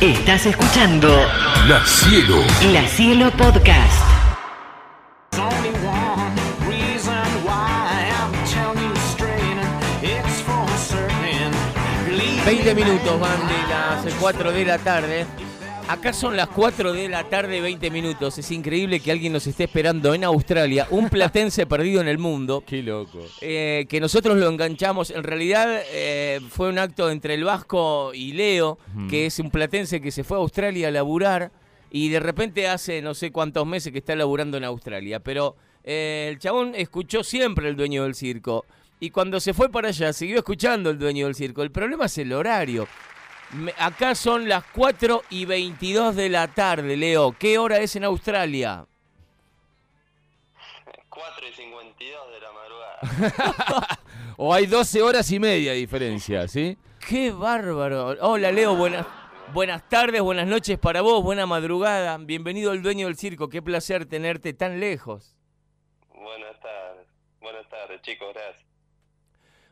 [0.00, 1.08] Estás escuchando
[1.68, 2.42] La Cielo.
[2.70, 4.04] La Cielo Podcast.
[12.44, 15.26] 20 minutos van de las 4 de la tarde.
[15.88, 18.36] Acá son las 4 de la tarde, 20 minutos.
[18.38, 22.64] Es increíble que alguien nos esté esperando en Australia, un platense perdido en el mundo.
[22.66, 23.20] Qué loco.
[23.40, 25.10] eh, que nosotros lo enganchamos.
[25.12, 28.78] En realidad eh, fue un acto entre el Vasco y Leo,
[29.08, 31.52] que es un platense que se fue a Australia a laburar
[31.92, 35.20] y de repente hace no sé cuántos meses que está laburando en Australia.
[35.20, 38.64] Pero eh, el chabón escuchó siempre el dueño del circo.
[38.98, 41.62] Y cuando se fue para allá, siguió escuchando el dueño del circo.
[41.62, 42.88] El problema es el horario.
[43.52, 47.32] Me- acá son las 4 y 22 de la tarde, Leo.
[47.38, 48.86] ¿Qué hora es en Australia?
[51.08, 53.98] 4 y 52 de la madrugada.
[54.38, 56.76] O hay 12 horas y media de diferencia, ¿sí?
[57.08, 58.08] ¡Qué bárbaro!
[58.20, 59.06] Hola Leo, buenas,
[59.54, 62.18] buenas tardes, buenas noches para vos, buena madrugada.
[62.18, 65.34] Bienvenido al dueño del circo, qué placer tenerte tan lejos.
[66.14, 67.06] Buenas tardes.
[67.40, 68.65] Buenas tardes, chicos, gracias.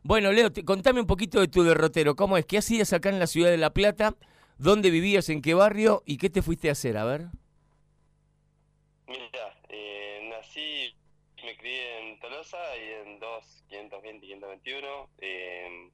[0.07, 2.15] Bueno, Leo, te- contame un poquito de tu derrotero.
[2.15, 2.45] ¿Cómo es?
[2.45, 4.15] ¿Qué hacías acá en la ciudad de La Plata?
[4.59, 5.31] ¿Dónde vivías?
[5.31, 6.03] ¿En qué barrio?
[6.05, 6.99] ¿Y qué te fuiste a hacer?
[6.99, 7.23] A ver.
[9.07, 10.95] Mira, eh, nací,
[11.43, 15.09] me crié en Tolosa y en 2, 520 y 521.
[15.23, 15.91] Eh,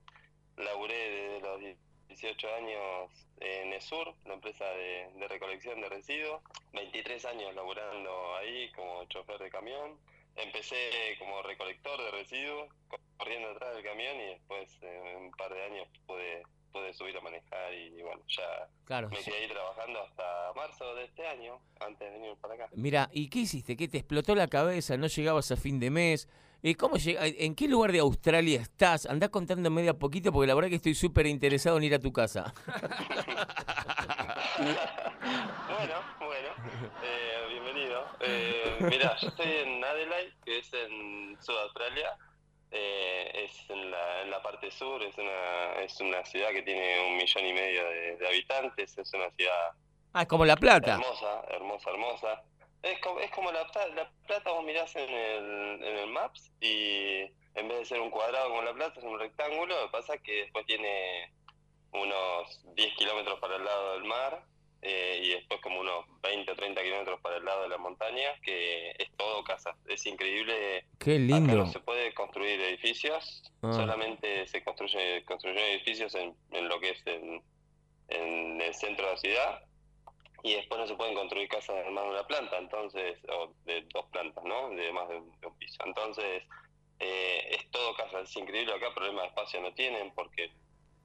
[0.57, 1.61] laburé desde los
[2.09, 6.43] 18 años en ESUR, la empresa de, recolección de residuos.
[6.73, 9.97] 23 años laburando ahí como chofer de camión.
[10.37, 10.77] Empecé
[11.19, 12.69] como recolector de residuos,
[13.19, 16.43] corriendo atrás del camión y después eh, en un par de años pude,
[16.73, 19.09] pude subir a manejar y bueno, ya Claro.
[19.11, 22.69] me quedé ahí trabajando hasta marzo de este año, antes de venir para acá.
[22.75, 23.77] Mira, ¿y qué hiciste?
[23.77, 24.97] ¿Qué te explotó la cabeza?
[24.97, 26.29] ¿No llegabas a fin de mes?
[26.63, 29.07] Eh, ¿Cómo llega- ¿En qué lugar de Australia estás?
[29.07, 31.99] Andá contándome de a poquito porque la verdad que estoy súper interesado en ir a
[32.01, 32.53] tu casa.
[34.59, 36.49] bueno, bueno,
[37.03, 38.05] eh, bienvenido.
[38.21, 42.17] Eh, mira, yo estoy en Adelaide, que es en Sudaustralia.
[42.73, 47.05] Eh, es en la, en la parte sur, es una, es una ciudad que tiene
[47.09, 49.73] un millón y medio de, de habitantes, es una ciudad
[50.13, 50.93] Ah, es como La Plata.
[50.93, 52.43] hermosa, hermosa, hermosa.
[52.83, 53.63] Es como, es como la,
[53.97, 57.23] la Plata, vos mirás en el, en el Maps y
[57.55, 60.15] en vez de ser un cuadrado como la Plata es un rectángulo, lo que pasa
[60.15, 61.33] es que después tiene
[61.93, 64.45] unos 10 kilómetros para el lado del mar
[64.83, 68.41] eh, y después como unos 20 o 30 kilómetros para el lado de la montaña,
[68.43, 69.77] que es todo casa.
[69.87, 70.87] Es increíble.
[70.99, 71.55] Qué Acá lindo.
[71.55, 73.73] no se puede construir edificios, Ah.
[73.75, 77.43] solamente se construye, construyen edificios en, en lo que es en,
[78.09, 79.65] en el centro de la ciudad
[80.43, 83.83] y después no se pueden construir casas de más de una planta, entonces, o de
[83.93, 84.71] dos plantas, ¿no?
[84.71, 85.77] De más de un, de un piso.
[85.85, 86.43] Entonces,
[87.01, 88.73] eh, es todo casa, es increíble.
[88.73, 90.51] Acá problema de espacio no tienen porque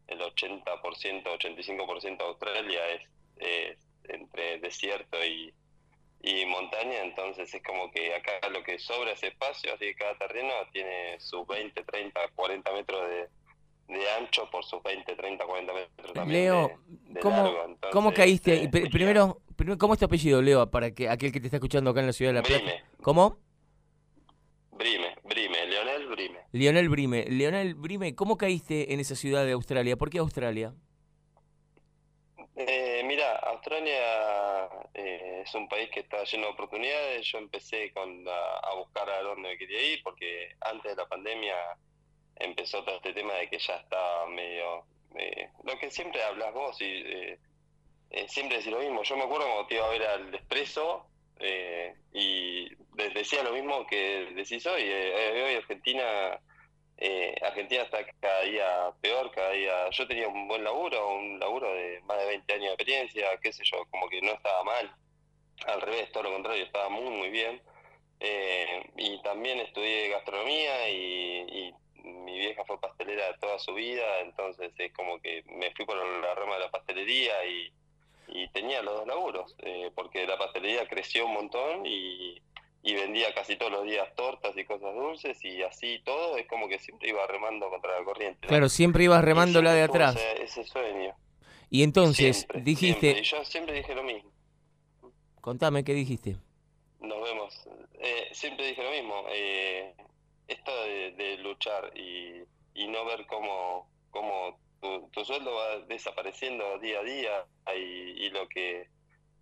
[0.08, 3.02] el 80%, 85% de Australia es,
[3.38, 5.54] es entre desierto y,
[6.22, 10.18] y montaña, entonces es como que acá lo que sobra es espacio, así que cada
[10.18, 15.74] terreno tiene sus 20, 30, 40 metros de, de ancho por sus 20, 30, 40
[15.74, 17.64] metros también Leo, de, de ¿cómo, largo.
[17.66, 18.64] Entonces, ¿cómo caíste?
[18.64, 20.70] eh, Pr- primero, primero, ¿cómo es tu apellido, Leo?
[20.72, 22.64] Para que aquel que te está escuchando acá en la ciudad de La Plata.
[22.64, 22.84] Brime.
[23.02, 23.40] ¿Cómo?
[24.72, 26.40] Brime, Brime, Leonel Brime.
[26.52, 27.26] Lionel Brime.
[27.30, 29.96] Lionel Brime, ¿cómo caíste en esa ciudad de Australia?
[29.96, 30.74] ¿Por qué Australia?
[32.58, 37.26] Eh, mira, Australia eh, es un país que está lleno de oportunidades.
[37.32, 41.56] Yo empecé con a, a buscar a dónde quería ir porque antes de la pandemia
[42.38, 44.86] empezó todo este tema de que ya estaba medio...
[45.18, 47.40] eh, lo que siempre hablas vos y eh,
[48.28, 49.04] siempre decís lo mismo.
[49.04, 51.08] Yo me acuerdo cuando te iba a ver al Expreso
[52.14, 54.84] y de- decía lo mismo que decís hoy.
[54.84, 56.40] Hoy Argentina
[56.98, 59.90] eh, Argentina está cada día peor, cada día...
[59.92, 63.52] Yo tenía un buen laburo, un laburo de más de 20 años de experiencia, qué
[63.52, 64.96] sé yo, como que no estaba mal.
[65.68, 67.62] Al revés, todo lo contrario, estaba muy, muy bien.
[68.20, 71.74] Eh, y también estudié gastronomía y, y
[72.06, 76.36] mi vieja fue pastelera toda su vida, entonces es como que me fui por la
[76.36, 77.72] rama de la pastelería y,
[78.54, 82.42] tenía los dos laburos, eh, porque la pastelería creció un montón y,
[82.86, 86.68] y vendía casi todos los días tortas y cosas dulces y así todo, es como
[86.68, 88.40] que siempre iba remando contra la corriente.
[88.44, 88.48] ¿no?
[88.48, 90.16] Claro, siempre ibas Y remándola de atrás.
[90.16, 91.16] Ese, ese sueño.
[91.72, 93.22] Y entonces Siempre, dijiste, siempre.
[93.22, 94.32] Y yo siempre dije lo mismo.
[95.42, 96.38] contame qué dijiste.
[97.00, 97.68] Nos vemos.
[98.00, 99.26] Eh, siempre dije lo mismo.
[99.30, 99.96] eh,
[100.48, 102.44] esto de, de luchar y,
[102.76, 107.46] y no ver cómo, cómo tu, tu sueldo va desapareciendo día a día
[107.76, 108.88] y, y lo que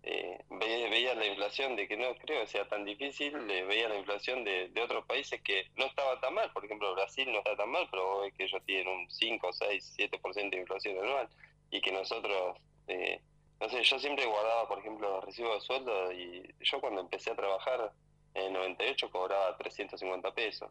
[0.06, 3.88] eh, veía, veía la inflación de que no creo que sea tan difícil, eh, veía
[3.88, 7.38] la inflación de, de otros países que no estaba tan mal, por ejemplo Brasil no
[7.38, 11.28] está tan mal, pero ves que ellos tienen un 5, 6, 7% de inflación anual
[11.70, 13.18] y que nosotros, eh,
[13.60, 17.36] no sé, yo siempre guardaba, por ejemplo, recibos de sueldo y yo cuando empecé a
[17.36, 17.90] trabajar
[18.34, 20.70] en el 98 cobraba 350 pesos,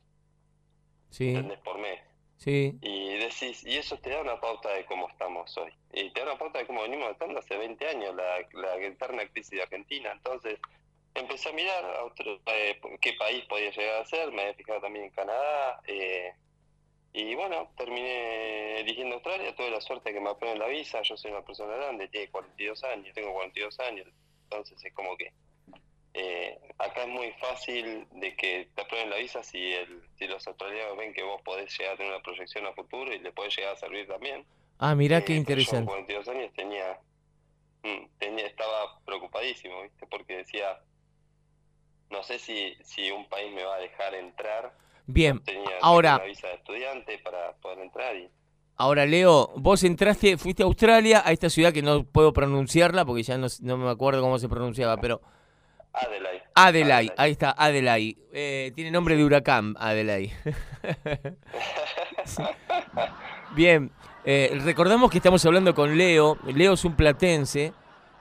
[1.09, 1.31] Sí.
[1.63, 1.99] Por mes.
[2.43, 2.77] Sí.
[2.81, 5.71] Y decís, y eso te da una pauta de cómo estamos hoy.
[5.93, 9.27] Y te da una pauta de cómo venimos estando hace 20 años, la, la eterna
[9.29, 10.11] crisis de Argentina.
[10.11, 10.59] Entonces,
[11.15, 14.81] empecé a mirar a otro, eh, qué país podía llegar a ser, me había fijado
[14.81, 15.81] también en Canadá.
[15.87, 16.33] eh,
[17.15, 21.15] y bueno, terminé eligiendo Australia, tuve la suerte de que me aprueben la visa, yo
[21.15, 24.07] soy una persona grande, tiene 42 años, tengo 42 años,
[24.45, 25.31] entonces es como que
[26.13, 30.45] eh, acá es muy fácil de que te aprueben la visa si, el, si los
[30.47, 33.55] australianos ven que vos podés llegar a tener una proyección a futuro y le podés
[33.57, 34.45] llegar a servir también.
[34.79, 35.85] Ah, mirá Eh, qué interesante.
[35.91, 36.99] Yo con 42 años tenía,
[37.83, 40.05] mm, tenía, estaba preocupadísimo, ¿viste?
[40.07, 40.79] Porque decía,
[42.09, 44.73] no sé si, si un país me va a dejar entrar.
[45.05, 48.29] Bien, Tenía ahora- una visa de estudiante para poder entrar y
[48.77, 53.23] ahora Leo, vos entraste, fuiste a Australia, a esta ciudad que no puedo pronunciarla porque
[53.23, 55.21] ya no, no me acuerdo cómo se pronunciaba, pero
[55.93, 56.43] Adelaide.
[56.55, 58.17] Adelaide, ahí está, Adelaide.
[58.33, 60.31] Eh, tiene nombre de huracán, Adelaide.
[62.25, 62.41] Sí.
[63.55, 63.91] Bien,
[64.25, 66.37] eh, recordamos que estamos hablando con Leo.
[66.55, 67.73] Leo es un platense.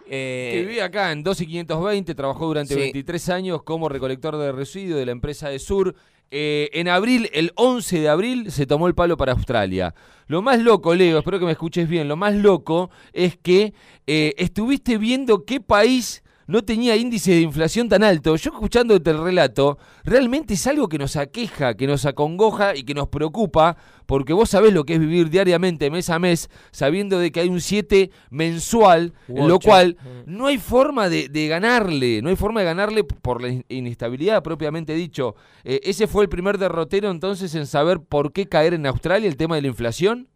[0.09, 2.81] eh, Que vive acá en 12 y 520, trabajó durante Sí.
[2.81, 5.95] 23 años como recolector de residuos de la empresa de Sur.
[6.33, 9.95] Eh, en abril, el 11 de abril, se tomó el palo para Australia.
[10.27, 13.73] Lo más loco, Leo, espero que me escuches bien, lo más loco es que
[14.07, 16.23] eh, estuviste viendo qué país
[16.53, 18.37] no tenía índice de inflación tan alto.
[18.37, 22.95] Yo escuchándote el relato, realmente es algo que nos aqueja, que nos acongoja y que
[22.95, 23.77] nos preocupa,
[24.07, 27.49] porque vos sabés lo que es vivir diariamente, mes a mes, sabiendo de que hay
[27.49, 29.97] un 7 mensual, en lo cual
[30.27, 30.37] Mm.
[30.37, 34.43] no hay forma de, de ganarle, no hay forma de ganarle por la in- inestabilidad
[34.43, 35.35] propiamente dicho.
[35.65, 39.37] Eh, ¿Ese fue el primer derrotero entonces en saber por qué caer en Australia el
[39.37, 40.29] tema de la inflación?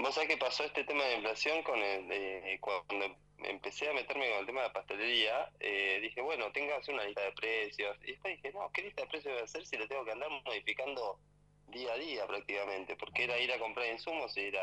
[0.00, 4.30] Vos sabés que pasó este tema de inflación con el, eh, cuando empecé a meterme
[4.30, 7.96] con el tema de la pastelería, eh, dije, bueno, tengas una lista de precios.
[8.04, 10.12] Y después dije, no, ¿qué lista de precios voy a hacer si le tengo que
[10.12, 11.18] andar modificando
[11.66, 12.94] día a día prácticamente?
[12.94, 14.58] Porque era ir a comprar insumos e ir,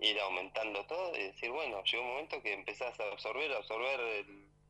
[0.00, 4.00] ir aumentando todo y decir, bueno, llegó un momento que empezás a absorber, a absorber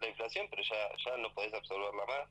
[0.00, 2.28] la inflación, pero ya, ya no podés absorberla más.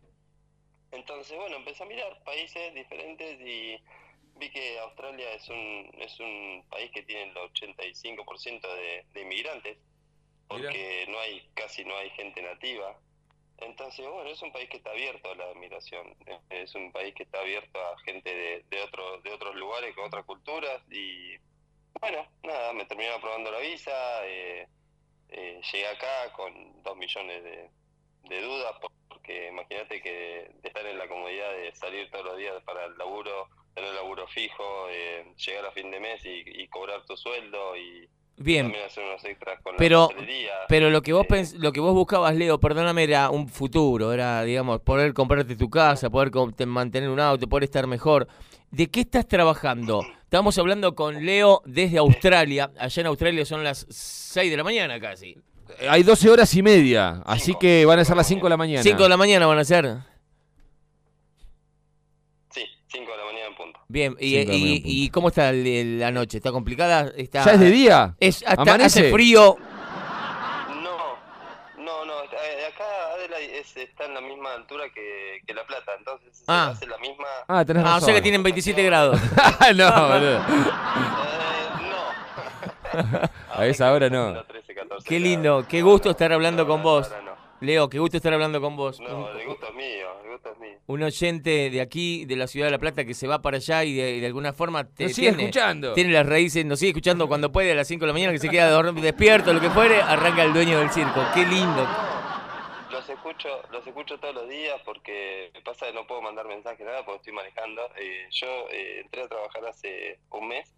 [0.92, 3.82] Entonces, bueno, empecé a mirar países diferentes y
[4.42, 9.78] vi que Australia es un, es un país que tiene el 85% de, de inmigrantes,
[10.48, 12.98] porque no hay casi no hay gente nativa.
[13.60, 16.16] Entonces, bueno, es un país que está abierto a la migración,
[16.50, 20.06] es un país que está abierto a gente de, de, otros de otros lugares, con
[20.06, 21.38] otras culturas y
[22.00, 23.92] bueno, nada, me terminaron aprobando la visa,
[24.26, 24.68] eh,
[25.30, 27.70] eh, llegué acá con dos millones de,
[28.24, 28.76] de dudas,
[29.08, 32.98] porque imagínate que de estar en la comodidad de salir todos los días para el
[32.98, 37.76] laburo, tener laburo fijo, eh, llegar a fin de mes y, y cobrar tu sueldo
[37.78, 38.08] y
[38.38, 40.52] Bien, también hacer unos extras con Pero- la pastelería.
[40.68, 44.12] pero lo que vos Eh, pens- lo que vos buscabas, Leo, perdóname, era un futuro,
[44.14, 46.32] era, digamos, poder comprarte tu casa, poder
[46.66, 48.28] mantener un auto, poder estar mejor.
[48.72, 50.02] ¿De qué estás trabajando?
[50.24, 52.72] Estamos hablando con Leo desde Australia.
[52.80, 55.38] Allá en Australia son las 6 de la mañana casi.
[55.80, 57.60] Eh, Hay 12 horas y media, así Cinco.
[57.60, 58.82] que van a ser las 5 de la mañana.
[58.82, 59.98] 5 de la mañana van a ser.
[62.50, 63.80] Sí, 5 de la mañana en punto.
[63.92, 66.38] Bien, y, y- cómo está el- el- la noche?
[66.38, 67.12] ¿Está complicada?
[67.18, 68.16] Está, ¿Ya es de día?
[68.20, 69.00] Es, hasta- ¿Amanece?
[69.02, 69.58] hace frío.
[70.70, 70.98] No,
[71.84, 75.92] no, no, eh, acá Adelaide es- está en la misma altura que, que La Plata,
[75.98, 76.70] entonces Ah.
[76.74, 77.26] hace la misma...
[77.48, 79.20] Ah, tenés Ah, o sea que tienen 27 grados.
[79.76, 80.38] no, boludo.
[80.38, 80.42] Eh,
[82.94, 83.30] no.
[83.54, 84.22] A esa hora no.
[84.22, 87.10] Haciendo 13, 14 Qué lindo, qué gusto no, estar hablando no, con vos.
[87.26, 87.32] no.
[87.60, 89.00] Leo, qué gusto estar hablando con vos.
[89.00, 90.78] No, el gusto es mío, gusto es mío.
[90.88, 93.84] un oyente de aquí, de la ciudad de La Plata, que se va para allá
[93.84, 95.94] y de, y de alguna forma te, Nos sigue tiene, escuchando.
[95.94, 98.40] tiene las raíces, nos sigue escuchando cuando puede a las 5 de la mañana, que
[98.40, 101.24] se queda dorm- despierto, lo que fuere, arranca el dueño del circo.
[101.34, 101.88] Qué lindo.
[102.92, 106.84] Los escucho, los escucho todos los días porque me pasa que no puedo mandar mensaje
[106.84, 107.82] nada porque estoy manejando.
[107.98, 110.74] Eh, yo eh, entré a trabajar hace un mes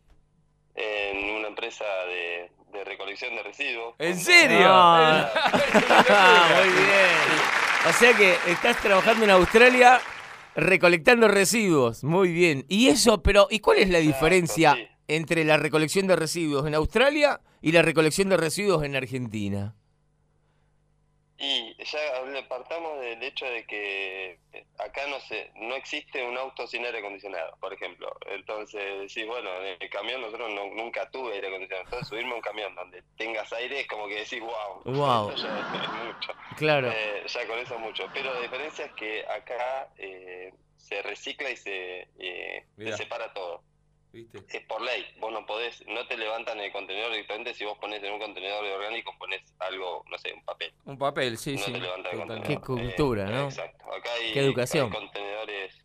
[0.76, 3.96] en una empresa de, de recolección de residuos.
[4.00, 4.66] ¿En serio?
[4.70, 5.30] Ah,
[6.60, 7.54] muy bien.
[7.88, 10.00] O sea que estás trabajando en Australia
[10.56, 12.04] recolectando residuos.
[12.04, 12.66] Muy bien.
[12.70, 14.78] Y eso, pero ¿y cuál es la diferencia
[15.10, 19.76] entre la recolección de residuos en Australia y la recolección de residuos en Argentina?
[21.46, 22.00] Y ya
[22.48, 24.40] partamos del hecho de que
[24.78, 28.16] acá no se, no existe un auto sin aire acondicionado, por ejemplo.
[28.28, 31.84] Entonces, sí, bueno, en el camión nosotros no- nunca tuve aire acondicionado.
[31.84, 35.30] Entonces, subirme a un camión donde tengas aire es como que decís, wow, Guau.
[35.36, 36.32] esto ya es mucho.
[36.56, 36.92] Claro.
[36.96, 38.06] Eh, ya con eso mucho.
[38.14, 43.64] Pero la diferencia es que acá eh, se recicla y se, eh, se separa todo.
[44.14, 44.44] ¿Viste?
[44.48, 45.04] es por ley.
[45.20, 48.64] Vos no podés, no te levantan el contenedor directamente si vos pones en un contenedor
[48.64, 50.72] de orgánico, pones algo, no sé, un papel.
[50.86, 51.74] Un papel, sí, no sí.
[51.74, 52.48] te levanta el contenedor.
[52.48, 53.44] Qué cultura, Eh, ¿no?
[53.46, 53.92] Exacto.
[53.92, 54.86] Acá hay, Qué educación.
[54.86, 55.76] hay contenedores.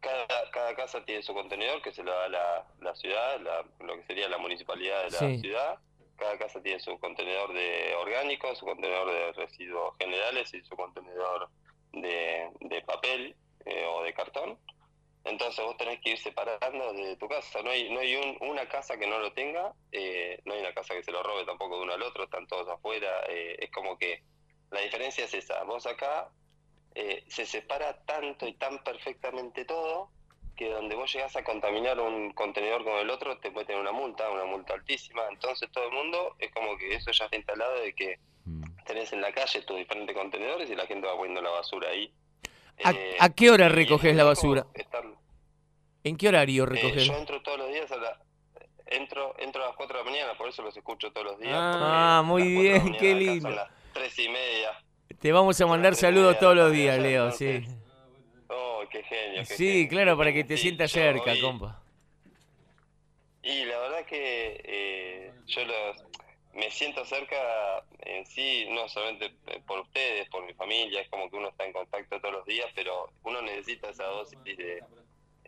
[0.00, 3.96] Cada, cada casa tiene su contenedor que se lo da la, la ciudad, la- lo
[3.96, 5.38] que sería la municipalidad de la Sí.
[5.40, 5.78] ciudad.
[6.16, 11.50] Cada casa tiene su contenedor de orgánicos, su contenedor de residuos generales y su contenedor
[11.92, 13.36] de, de papel
[13.66, 14.58] eh, o de cartón.
[15.24, 17.62] Entonces vos tenés que ir separando de tu casa.
[17.62, 20.72] No hay, no hay un- una casa que no lo tenga, eh, no hay una
[20.72, 23.24] casa que se lo robe tampoco de uno al otro, están todos afuera.
[23.28, 24.22] eh, es como que
[24.70, 25.62] la diferencia es esa.
[25.64, 26.30] Vos acá
[26.94, 30.10] eh, se separa tanto y tan perfectamente todo
[30.56, 33.92] que donde vos llegás a contaminar un contenedor con el otro te puede tener una
[33.92, 35.22] multa, una multa altísima.
[35.30, 38.62] Entonces todo el mundo es como que eso ya está instalado de que Mm.
[38.86, 42.12] tenés en la calle tus diferentes contenedores y la gente va poniendo la basura ahí.
[42.84, 44.66] ¿A, Eh, a qué hora recoges es la basura?
[46.02, 47.04] ¿En qué horario eh, recoges?
[47.06, 48.18] yo entro todos los días a la...
[48.86, 51.54] Entro, entro a las 4 de la mañana, por eso los escucho todos los días.
[51.54, 53.48] Ah, muy las 4 de la bien, qué lindo.
[53.48, 54.70] Son las 3 y media.
[55.20, 57.66] Te vamos a mandar saludos media todos los días, Leo, sí.
[58.48, 59.42] Oh, qué genio.
[59.46, 59.88] qué Sí, genio.
[59.90, 61.82] claro, para que te Sí, sientas cerca, hoy- compa.
[63.42, 65.96] Y la verdad que eh, yo los,
[66.54, 67.36] me siento cerca
[68.00, 71.64] en sí, no solamente eh, por ustedes, por mi familia, es como que uno está
[71.64, 74.82] en contacto todos los días, pero uno necesita esa dosis de,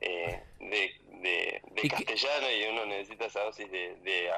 [0.00, 4.30] eh, de, de, de ¿Y qué- castellano y uno necesita esa dosis de, de,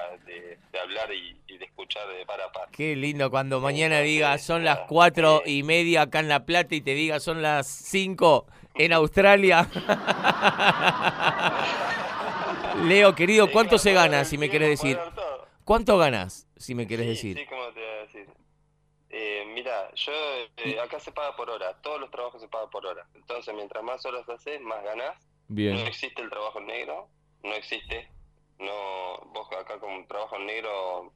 [0.81, 2.69] hablar y, y de escuchar de par a par.
[2.71, 6.75] Qué lindo cuando mañana diga son las nada, cuatro y media acá en La Plata
[6.75, 9.69] y te diga son las cinco en Australia.
[12.85, 14.99] Leo, querido, ¿cuánto se gana, si me querés decir?
[15.65, 17.39] ¿Cuánto ganas, si me querés Sí, decir?
[17.39, 18.29] Sí, ¿cómo te voy a decir?
[19.11, 20.13] Eh, mira, yo
[20.57, 23.07] eh, acá se paga por hora, todos los trabajos se pagan por hora.
[23.15, 25.17] Entonces, mientras más horas haces, más ganás.
[25.49, 25.77] No Bien.
[25.87, 27.09] existe el trabajo en negro,
[27.43, 28.09] no existe.
[28.59, 31.13] No, vos acá con trabajo en negro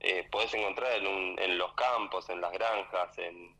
[0.00, 3.54] eh, podés encontrar en, un- en los campos, en las granjas, en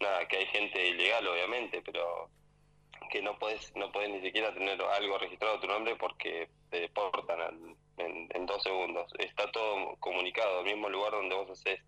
[0.00, 2.30] nada, que hay gente ilegal obviamente, pero
[3.10, 6.80] que no podés, no podés ni siquiera tener algo registrado a tu nombre porque te
[6.80, 9.10] deportan al- en, en dos segundos.
[9.18, 11.80] Está todo comunicado, el mismo lugar donde vos haces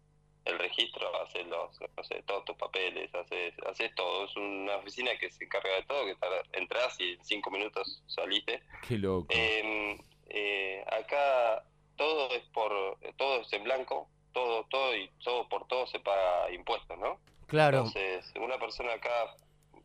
[0.45, 4.25] el registro, haces los, no sé, todos tus papeles, haces, haces todo.
[4.25, 6.17] Es una oficina que se encarga de todo, que
[6.59, 8.63] entras y en cinco minutos saliste.
[8.87, 9.27] Qué loco.
[9.31, 9.99] Eh,
[10.31, 11.63] eh, acá
[11.97, 16.51] todo es por, todo es en blanco, todo, todo y todo por todo se paga
[16.53, 17.19] impuestos, ¿no?
[17.47, 17.79] Claro.
[17.79, 19.35] Entonces, una persona acá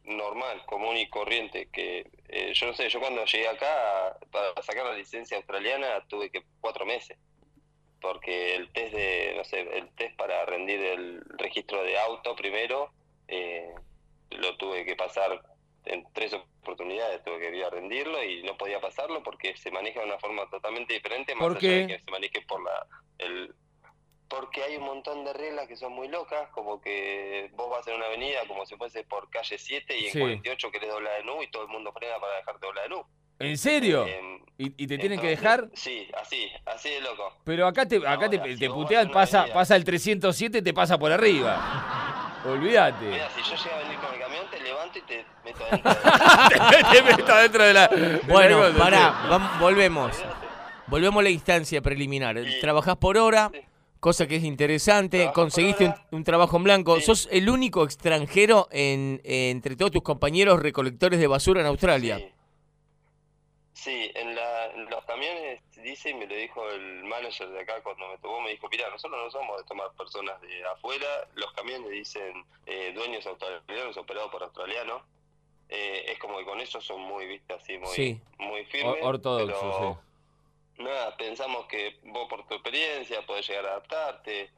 [0.06, 4.86] normal, común y corriente, que eh, yo no sé, yo cuando llegué acá para sacar
[4.86, 7.18] la licencia australiana tuve que cuatro meses,
[8.02, 12.92] porque el test de, no sé, el test para rendir el registro de auto primero,
[13.28, 13.74] eh,
[14.32, 15.42] lo tuve que pasar
[15.86, 20.02] en tres oportunidades, tuve que ir a rendirlo y no podía pasarlo porque se maneja
[20.02, 22.88] de una forma totalmente diferente, más ¿Por allá de que se maneje por la,
[23.20, 23.54] el,
[24.36, 27.96] porque hay un montón de reglas que son muy locas, como que vos vas en
[27.96, 30.20] una avenida como si fuese por calle 7 y en Sí.
[30.20, 33.06] 48 querés doblar de nu y todo el mundo frena para dejarte doblar de nu.
[33.40, 34.06] ¿En serio?
[34.08, 35.68] Eh, ¿Y, y te tienen que dejar?
[35.74, 37.34] Sí, así, así de loco.
[37.44, 40.74] Pero acá te, acá te, te si putean, pasa, avenida- pasa el 307 y te
[40.74, 42.42] pasa por arriba.
[42.46, 43.06] Olvídate.
[43.06, 45.92] Mira, si yo llego a venir con el camión, te levanto y te meto adentro.
[45.94, 47.88] de- te meto dentro de la.
[47.92, 50.24] la Bueno, pará, volvemos.
[50.88, 52.38] Volvemos a la instancia preliminar.
[52.44, 52.60] Sí.
[52.62, 53.62] Trabajás por hora, Sí.
[54.04, 55.32] Cosa que es interesante.
[55.34, 56.98] Conseguiste un, un trabajo en blanco.
[56.98, 57.04] Sí.
[57.04, 62.18] Sos el único extranjero en, entre todos tus compañeros recolectores de basura en Australia.
[62.18, 62.30] Sí.
[63.74, 67.82] Sí, en, la, en los camiones dice, y me lo dijo el manager de acá
[67.84, 71.52] cuando me tocó, me dijo, mira, nosotros no somos de tomar personas de afuera, los
[71.54, 75.02] camiones dicen eh, dueños australianos operados por australianos,
[75.70, 78.22] Eh, es como que con eso son muy, viste, así, muy, Sí.
[78.38, 78.96] muy firmes.
[79.02, 80.02] O- ortodoxo, pero,
[80.78, 84.50] Nada, pensamos que vos por tu experiencia podés llegar a adaptarte.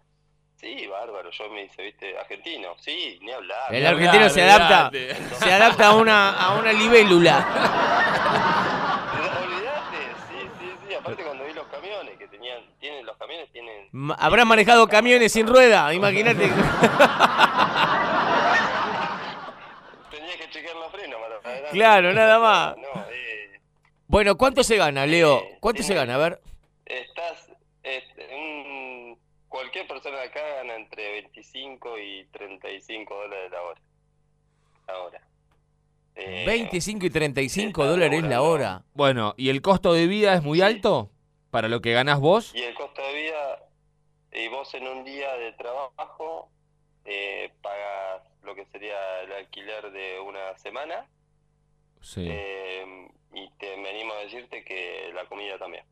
[0.55, 3.73] Sí, bárbaro, yo me hice, viste, argentino, sí, ni hablar.
[3.73, 3.93] El ni hablar.
[4.05, 5.35] argentino se adapta, olvidate.
[5.35, 7.45] se adapta a una, a una libélula.
[9.43, 9.97] Olvidate,
[10.29, 10.93] sí, sí, sí.
[10.95, 13.89] Aparte cuando vi los camiones que tenían, tienen los camiones tienen.
[14.17, 16.47] Habrán manejado camiones sin rueda, imagínate.
[20.09, 21.69] Tenía que chequear los frenos para.
[21.71, 22.77] Claro, nada más.
[22.77, 23.04] No,
[24.07, 25.39] Bueno, ¿cuánto se gana, Leo?
[25.39, 26.15] Eh, ¿Cuánto se tiene- gana?
[26.15, 26.41] A ver.
[26.85, 27.51] estás,
[27.83, 29.19] este, un-
[29.49, 33.81] cualquier persona de acá gana entre 25 y 35 dólares la hora.
[34.87, 35.21] Ahora.
[36.15, 38.83] Eh, 25 y 35 está dólares la hora.
[38.93, 40.63] Bueno, ¿y el costo de vida es muy Sí.
[40.63, 41.09] alto?
[41.49, 42.53] ¿Para lo que ganás vos?
[42.53, 43.59] Y el costo de vida,
[44.31, 46.49] y vos en un día de trabajo
[47.07, 51.05] eh, pagas lo que sería el alquiler de una semana
[52.01, 52.27] Sí.
[52.29, 55.83] Eh, y te, me animo a decirte que la comida también,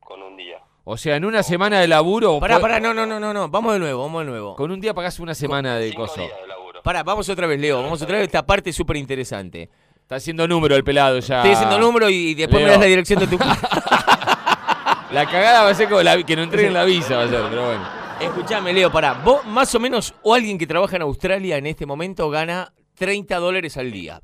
[0.00, 0.58] con un día.
[0.84, 2.40] O sea, en una semana de laburo.
[2.40, 3.48] Pará, pará, no, no, no, no, no.
[3.48, 4.56] Vamos de nuevo, vamos de nuevo.
[4.56, 6.20] Con un día pagás una semana de Cinco coso.
[6.22, 6.82] días de laburo.
[6.82, 7.82] Pará, vamos otra vez, Leo.
[7.82, 8.26] Vamos otra vez.
[8.26, 9.68] Esta parte es súper interesante.
[10.00, 11.36] Está haciendo número el pelado ya.
[11.38, 13.38] Estoy haciendo número y después me das la dirección de tu
[15.12, 17.42] La cagada va a ser como la- que no entreguen la visa, va a ser,
[17.50, 17.86] pero bueno.
[18.20, 19.12] Escuchame, Leo, pará.
[19.14, 23.36] Vos, más o menos, o alguien que trabaja en Australia en este momento gana 30
[23.38, 24.22] dólares al día.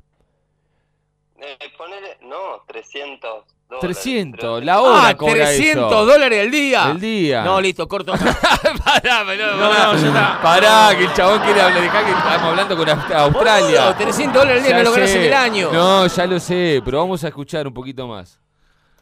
[1.41, 3.79] Eh, ponele, no, 300 dólares.
[3.81, 6.05] 300, la hora ¡Ah, cobra 300 eso.
[6.05, 6.91] dólares al día!
[6.91, 7.43] El día.
[7.43, 8.11] No, listo, corto.
[8.83, 9.85] pará, pará, No, pará.
[9.93, 10.41] no, ya está.
[10.41, 11.81] Pará, que el chabón quiere hablar.
[11.81, 13.81] Dejá que estamos hablando con Aust- Australia.
[13.85, 15.17] Boludo, 300 dólares al día Ya no lo ganas sé.
[15.19, 15.69] en el año.
[15.71, 18.39] No, ya lo sé, pero vamos a escuchar un poquito más.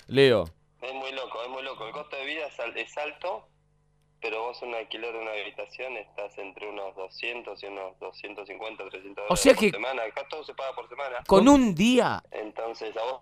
[0.07, 0.43] Leo.
[0.81, 1.85] Es muy loco, es muy loco.
[1.87, 2.43] El costo de vida
[2.75, 3.47] es alto,
[4.29, 9.15] pero vos un alquiler de una habitación estás entre unos 200 y unos 250, 300
[9.15, 10.03] dólares O sea por que- semana.
[10.03, 11.23] Acá todo se paga por semana.
[11.25, 12.21] Con un día.
[12.31, 13.21] Entonces a vos...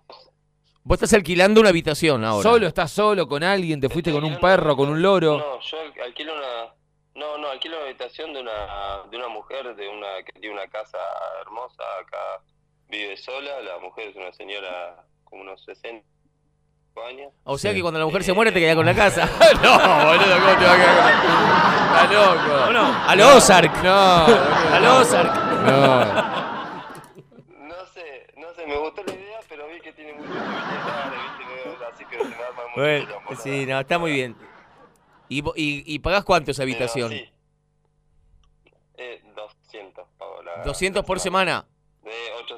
[0.82, 2.42] Vos estás alquilando una habitación ahora.
[2.42, 5.38] Solo, estás solo con alguien, te fuiste estoy con un perro, con un loro.
[5.38, 6.74] No, yo al- alquilo una...
[7.14, 10.66] No, no, alquilo una habitación de una, de una mujer de una que tiene una
[10.68, 10.98] casa
[11.40, 11.82] hermosa.
[12.00, 12.42] Acá
[12.88, 13.60] vive sola.
[13.62, 16.04] La mujer es una señora como unos 60
[17.04, 17.32] años.
[17.44, 17.76] O sea Sí.
[17.76, 19.26] que cuando la mujer se muere te quedas con la casa.
[19.62, 21.36] no, boludo, ¿cómo te va a quedar con
[21.96, 22.64] Está loco.
[22.68, 23.08] ¿O no?
[23.08, 23.82] A lo Ozark.
[23.82, 25.34] No, A lo Ozark.
[25.62, 26.04] no.
[27.68, 30.34] No sé, no sé, me gustó la idea, pero vi que tiene ¿viste?
[31.92, 33.08] Así que se me arma mucho Bueno,
[33.42, 34.36] sí, no, está muy bien.
[35.28, 37.10] ¿Y, y, y pagás cuánto esa Pero habitación?
[37.10, 37.32] sí.
[38.98, 41.66] Eh, 200 pago la 200 por la semana.
[42.02, 42.12] De
[42.44, 42.56] 8,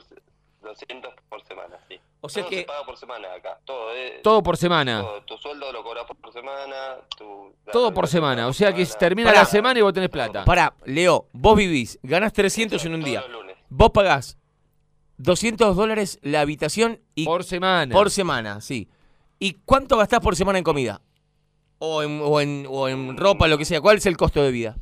[0.63, 2.01] 200 por semana, sí.
[2.21, 3.95] O sea todo que- se paga por semana acá, todo.
[3.95, 5.01] eh, Todo por semana.
[5.03, 5.23] todo.
[5.23, 7.55] Tu sueldo lo cobras por semana, tu...
[7.73, 8.49] Todo por semana.
[8.49, 9.41] O sea que semana, termina Pará.
[9.41, 10.45] la semana y vos tenés plata.
[10.45, 13.25] Pará, Leo, vos vivís, ganás 300 en un día.
[13.69, 14.37] Vos pagás
[15.19, 17.93] 200 dólares la habitación y Por semana.
[17.95, 18.89] por semana, sí.
[19.39, 21.01] ¿Y cuánto gastás por semana en comida?
[21.79, 23.81] O en, o, en, o en ropa, lo que sea.
[23.81, 24.77] ¿Cuál es el costo de vida?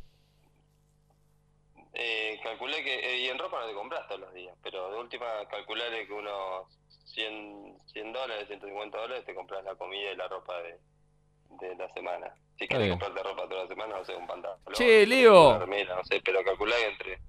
[1.93, 4.99] Eh, calculé que, eh, y en ropa no te compras todos los días, pero de
[4.99, 6.67] última calcularé que unos
[7.17, 10.77] 100, 100 dólares, 150 dólares te compras la comida y la ropa de,
[11.67, 12.31] de la semana.
[12.59, 12.91] Si bien.
[12.91, 14.59] comprarte ropa toda la semana, no sé, un pantalón.
[14.73, 15.49] Che, Leo.
[15.49, 17.19] una remera, no sé, pero calculá entre...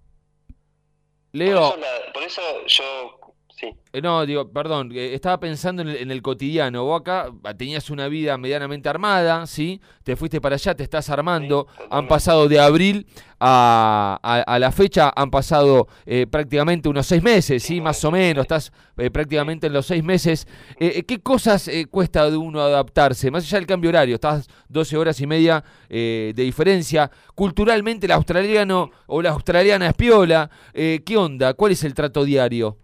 [1.33, 3.18] Leo, Por eso, la- por eso yo,
[3.59, 6.85] sí, eh, no, digo, perdón, eh, estaba pensando en el, en el cotidiano.
[6.85, 9.81] Vos acá ah, tenías una vida medianamente armada, ¿sí?
[10.05, 11.67] Te fuiste para allá, te estás armando.
[11.77, 13.07] Sí, han pasado de abril
[13.41, 17.81] a, a- a la fecha, han pasado eh, prácticamente unos seis meses, ¿sí?
[17.81, 20.47] Más o menos, estás eh, prácticamente en los seis meses.
[20.79, 23.31] Eh, ¿Qué cosas cuesta de uno adaptarse?
[23.31, 27.11] Más allá del cambio horario, estás 12 horas y media de diferencia.
[27.35, 30.51] Culturalmente el australiano o la australiana es piola.
[30.73, 31.55] ¿Qué onda?
[31.55, 32.77] ¿Cuál es el trato diario?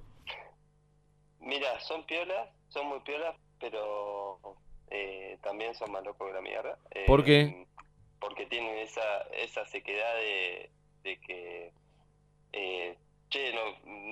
[2.15, 4.39] Piolas, son muy piolas, pero
[4.91, 6.79] eh, también son más locos que la mierda.
[6.93, 7.67] Eh, ¿Por qué?
[8.21, 10.71] Porque tienen esa, esa sequedad de,
[11.03, 11.73] de que,
[12.53, 12.97] eh,
[13.31, 13.63] che, no,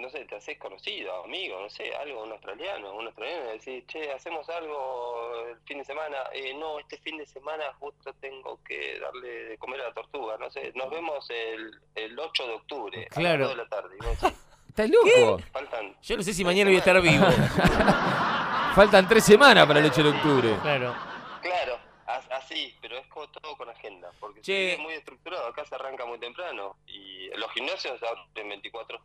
[0.03, 3.87] no sé, te haces conocido, amigo, no sé, algo, un australiano, un australiano, y decís,
[3.87, 8.59] che, hacemos algo el fin de semana, eh, no, este fin de semana justo tengo
[8.65, 12.53] que darle de comer a la tortuga, no sé, nos vemos el, el 8 de
[12.55, 13.45] octubre, Claro.
[13.45, 14.38] a las 2 de la tarde, y vos decís,
[14.75, 15.39] ¿Estás loco?
[15.53, 17.27] faltan Yo no sé si mañana voy a estar vivo.
[18.75, 20.57] Faltan tres semanas para el 8 de octubre.
[20.63, 20.95] Claro.
[21.43, 24.73] Claro, as- así, pero es como todo con agenda, porque Che.
[24.75, 28.99] es muy estructurado, acá se arranca muy temprano y los gimnasios abren 24,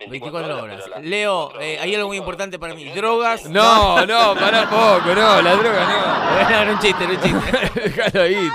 [0.00, 0.76] 24 horas.
[0.82, 2.84] pero las Leo, 24 eh, horas, hay algo muy 24 importante para mí.
[2.92, 3.44] Drogas.
[3.48, 7.52] No, no, pará poco, no, la droga Bueno, era un chiste, era un chiste.
[7.52, 7.70] no.
[7.82, 8.50] Déjalo ahí.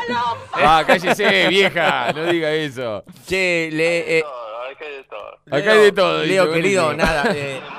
[0.53, 3.05] Ah, cállese, vieja, no diga eso.
[3.25, 4.40] Che, le, eh, No,
[5.49, 5.65] acá hay de todo.
[5.67, 7.23] Acá hay de todo, Leo, dice, querido, nada.
[7.35, 7.61] eh.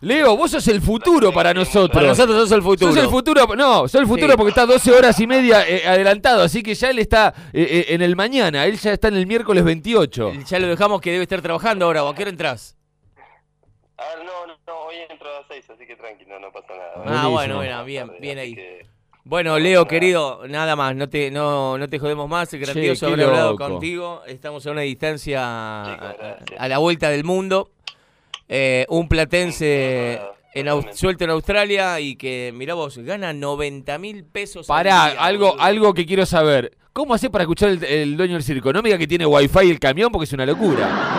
[0.00, 1.90] Leo, vos sos el futuro para nosotros.
[1.90, 2.92] para nosotros sos el futuro.
[2.92, 4.36] Sos el futuro, no, sos el futuro Sí.
[4.36, 7.94] porque está 12 horas y media eh, adelantado, así que ya él está eh, eh,
[7.94, 10.32] en el mañana, él ya está en el miércoles 28.
[10.46, 12.04] Ya lo dejamos que debe estar trabajando ahora.
[12.04, 12.76] ¿O a qué hora entras?
[13.96, 16.68] A ver, no, no, no, hoy entro a las 6, así que tranquilo, no pasa
[16.76, 16.92] nada.
[16.96, 17.30] Ah, Buenísimo.
[17.30, 18.80] bueno, bueno, bien, bien así ahí.
[19.28, 23.24] Bueno, Leo, querido, nada más, no te, no, no te jodemos más, es grandioso haber
[23.24, 24.22] hablado contigo.
[24.24, 26.60] Estamos a una distancia a, gracias.
[26.60, 27.72] a la vuelta del mundo.
[28.48, 30.20] Eh, un platense
[30.54, 34.70] en, suelto en Australia y que, mirá vos, gana 90 mil pesos.
[34.70, 35.62] al Pará, día, algo, boludo.
[35.64, 36.76] algo que quiero saber.
[36.92, 38.72] ¿Cómo hace para escuchar el, el dueño del circo?
[38.72, 41.15] No me diga que tiene wifi el camión porque es una locura.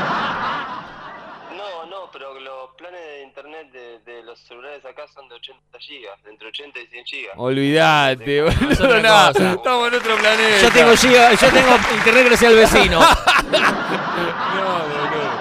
[4.97, 7.33] Acá son de 80 gigas, de entre 80 y 100 gigas.
[7.37, 8.99] Olvídate, boludo.
[9.01, 9.51] nada, cosa.
[9.53, 10.61] estamos en otro planeta.
[10.61, 12.99] Yo tengo, giga- yo tengo internet gracias al vecino.
[14.57, 15.31] No, boludo.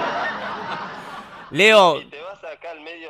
[1.50, 3.06] Leo, Si te vas acá al medio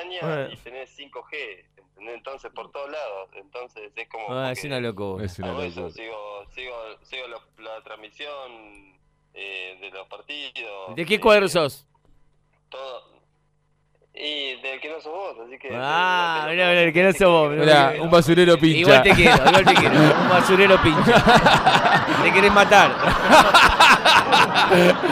[0.00, 0.50] España Bueno.
[0.52, 2.14] y tenés 5G, ¿entendés?
[2.14, 4.32] entonces por todos lados, entonces es como...
[4.32, 5.24] Ah, es una locura.
[5.24, 5.90] Es una locura.
[5.90, 8.98] sigo, sigo, sigo lo- la transmisión
[9.34, 10.94] eh, de los partidos.
[10.96, 11.86] ¿De qué eh, cuadro sos?
[12.70, 13.19] Todo.
[14.12, 15.68] Y del que no sos vos, así que...
[15.72, 17.94] Ah, mirá, mirá, el que no sos vos, mirá.
[18.00, 18.78] Un basurero pincha.
[18.80, 19.94] Igual te quiero, igual te quiero.
[20.22, 21.24] Un basurero pincha.
[22.22, 22.90] Te querés matar.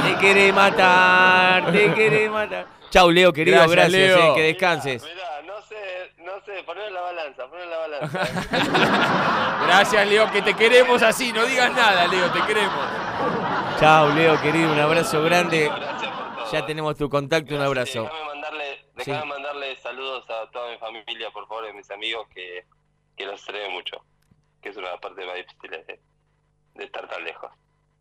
[0.04, 1.72] Te querés matar.
[1.72, 2.66] Te querés matar.
[2.90, 3.56] Chau, Leo, querido.
[3.68, 4.32] Gracias, Gracias, Leo.
[4.32, 5.02] eh, que descanses.
[5.02, 9.62] Mirá, no sé, no sé, ponelo en la balanza, ponelo en la balanza.
[9.66, 11.32] Gracias, Leo, que te queremos así.
[11.32, 12.72] No digas nada, Leo, te queremos.
[13.80, 14.72] Chau, Leo, querido.
[14.72, 15.68] Un abrazo grande.
[15.68, 16.52] Gracias por todo.
[16.52, 17.54] Ya tenemos tu contacto.
[17.54, 18.08] Un abrazo.
[18.98, 19.28] Déjame mandarle, Sí.
[19.28, 22.64] mandarle saludos a toda mi familia, por favor, y a mis amigos que,
[23.16, 23.96] que los extraño mucho.
[24.62, 26.00] Que es una parte más difícil de,
[26.74, 27.50] de estar tan lejos.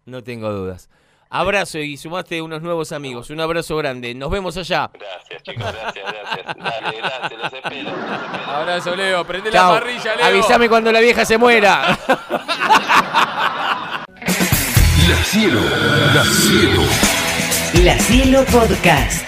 [0.06, 0.90] No tengo dudas.
[1.30, 3.30] Abrazo y sumaste unos nuevos amigos.
[3.30, 4.16] Un abrazo grande.
[4.16, 4.90] Nos vemos allá.
[4.94, 6.56] Gracias, chicos, gracias, gracias.
[6.56, 8.52] Dale, gracias, los espero, los espero.
[8.52, 9.26] Abrazo, Leo.
[9.28, 10.26] Prende la parrilla, Leo.
[10.26, 11.98] Avísame cuando la vieja se muera.
[15.10, 15.60] La Cielo,
[16.14, 16.82] La Cielo.
[17.84, 19.27] La Cielo Podcast.